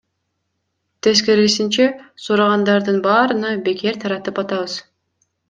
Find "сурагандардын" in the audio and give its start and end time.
2.25-2.99